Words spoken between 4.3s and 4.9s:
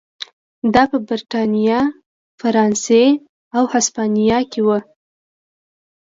کې و.